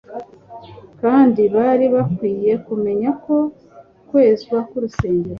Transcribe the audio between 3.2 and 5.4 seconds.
ko kwezwa k'urusengero